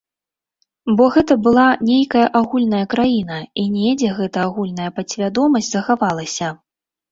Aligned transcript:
Бо 0.99 1.03
гэта 1.17 1.33
была 1.47 1.65
нейкая 1.89 2.23
агульная 2.39 2.81
краіна 2.95 3.37
і 3.65 3.67
недзе 3.75 4.09
гэта 4.23 4.49
агульная 4.49 4.91
падсвядомасць 4.99 5.73
захавалася. 5.77 6.53